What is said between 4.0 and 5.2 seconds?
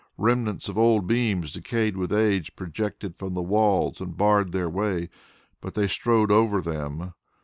and barred their way,